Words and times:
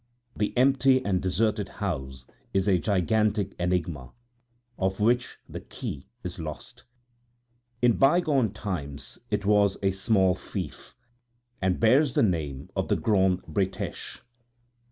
The 0.35 0.51
empty 0.57 1.05
and 1.05 1.21
deserted 1.21 1.69
house 1.69 2.25
is 2.55 2.67
a 2.67 2.79
gigantic 2.79 3.53
enigma, 3.59 4.13
of 4.79 4.99
which 4.99 5.37
the 5.47 5.59
key 5.59 6.07
is 6.23 6.39
lost. 6.39 6.85
In 7.83 7.97
bygone 7.97 8.51
times 8.51 9.19
it 9.29 9.45
was 9.45 9.77
a 9.83 9.91
small 9.91 10.33
fief, 10.33 10.95
and 11.61 11.79
bears 11.79 12.13
the 12.15 12.23
name 12.23 12.71
of 12.75 12.87
the 12.87 12.95
Grande 12.95 13.43
Bretêche. 13.43 14.21